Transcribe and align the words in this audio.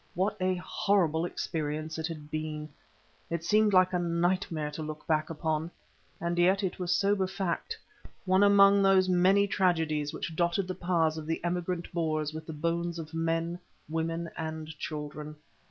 What 0.15 0.35
a 0.41 0.55
horrible 0.55 1.25
experience 1.25 1.99
it 1.99 2.07
had 2.07 2.31
been! 2.31 2.69
It 3.29 3.43
seemed 3.43 3.71
like 3.71 3.93
a 3.93 3.99
nightmare 3.99 4.71
to 4.71 4.81
look 4.81 5.05
back 5.05 5.29
upon. 5.29 5.69
And 6.19 6.39
yet 6.39 6.63
it 6.63 6.79
was 6.79 6.91
sober 6.91 7.27
fact, 7.27 7.77
one 8.25 8.41
among 8.41 8.81
those 8.81 9.07
many 9.07 9.45
tragedies 9.45 10.11
which 10.11 10.35
dotted 10.35 10.67
the 10.67 10.73
paths 10.73 11.17
of 11.17 11.27
the 11.27 11.39
emigrant 11.43 11.93
Boers 11.93 12.33
with 12.33 12.47
the 12.47 12.51
bones 12.51 12.97
of 12.97 13.13
men, 13.13 13.59
women, 13.87 14.27
and 14.35 14.69
children. 14.79 15.35